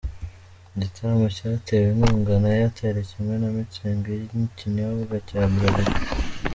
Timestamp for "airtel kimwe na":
2.55-3.49